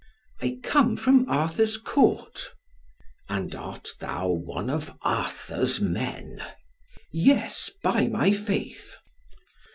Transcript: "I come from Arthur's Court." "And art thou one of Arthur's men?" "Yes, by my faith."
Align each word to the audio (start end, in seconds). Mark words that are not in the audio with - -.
"I 0.41 0.57
come 0.63 0.97
from 0.97 1.29
Arthur's 1.29 1.77
Court." 1.77 2.55
"And 3.29 3.53
art 3.53 3.89
thou 3.99 4.29
one 4.29 4.67
of 4.67 4.97
Arthur's 5.03 5.79
men?" 5.79 6.41
"Yes, 7.13 7.69
by 7.83 8.07
my 8.07 8.33
faith." 8.33 8.95